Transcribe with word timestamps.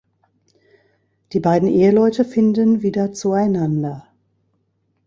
Die 1.31 1.39
beiden 1.39 1.69
Eheleute 1.69 2.25
finden 2.25 2.81
wieder 2.81 3.13
zueinander. 3.13 4.07